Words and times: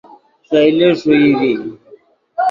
ݰئیلے 0.47 0.89
ݰوئی 0.99 1.29
ڤی 1.39 1.53